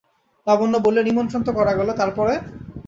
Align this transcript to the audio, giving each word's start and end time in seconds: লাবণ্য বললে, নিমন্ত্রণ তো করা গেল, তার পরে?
লাবণ্য 0.47 0.75
বললে, 0.85 1.01
নিমন্ত্রণ 1.03 1.41
তো 1.43 1.51
করা 1.57 1.73
গেল, 1.79 1.89
তার 1.99 2.11
পরে? 2.17 2.33